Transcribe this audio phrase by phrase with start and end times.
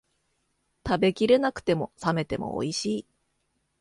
[0.87, 3.07] 食べきれなくても、冷めてもおいしい